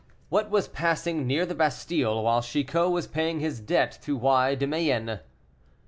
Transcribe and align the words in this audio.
WHAT 0.29 0.49
WAS 0.49 0.67
PASSING 0.67 1.27
NEAR 1.27 1.45
THE 1.45 1.53
BASTILE 1.53 2.23
WHILE 2.23 2.41
CHICOT 2.41 2.89
WAS 2.89 3.05
PAYING 3.05 3.39
HIS 3.39 3.59
DEBT 3.61 3.99
TO 4.01 4.17
Y. 4.17 4.55
DE 4.55 4.65
MAYENNE. 4.65 5.19